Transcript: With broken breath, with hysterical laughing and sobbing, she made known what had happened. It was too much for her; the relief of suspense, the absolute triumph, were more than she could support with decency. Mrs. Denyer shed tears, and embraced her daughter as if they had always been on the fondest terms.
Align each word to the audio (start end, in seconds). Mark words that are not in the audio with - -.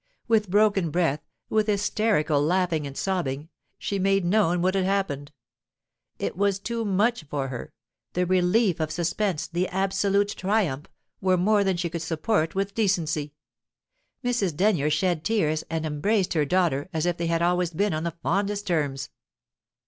With 0.27 0.49
broken 0.49 0.89
breath, 0.89 1.19
with 1.47 1.67
hysterical 1.67 2.41
laughing 2.41 2.87
and 2.87 2.97
sobbing, 2.97 3.49
she 3.77 3.99
made 3.99 4.25
known 4.25 4.63
what 4.63 4.73
had 4.73 4.83
happened. 4.83 5.31
It 6.17 6.35
was 6.35 6.57
too 6.57 6.83
much 6.83 7.25
for 7.25 7.49
her; 7.49 7.71
the 8.13 8.25
relief 8.25 8.79
of 8.79 8.89
suspense, 8.89 9.45
the 9.45 9.67
absolute 9.67 10.29
triumph, 10.29 10.87
were 11.21 11.37
more 11.37 11.63
than 11.63 11.77
she 11.77 11.87
could 11.91 12.01
support 12.01 12.55
with 12.55 12.73
decency. 12.73 13.35
Mrs. 14.23 14.55
Denyer 14.57 14.89
shed 14.89 15.23
tears, 15.23 15.63
and 15.69 15.85
embraced 15.85 16.33
her 16.33 16.45
daughter 16.45 16.89
as 16.91 17.05
if 17.05 17.17
they 17.17 17.27
had 17.27 17.43
always 17.43 17.69
been 17.69 17.93
on 17.93 18.01
the 18.01 18.09
fondest 18.23 18.65
terms. 18.65 19.11